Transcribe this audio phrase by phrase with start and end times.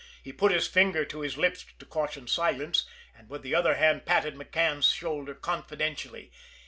[0.23, 4.03] He put his finger to his lips to caution silence, and with the other hand
[4.03, 6.31] patted McCann's shoulder confidentially.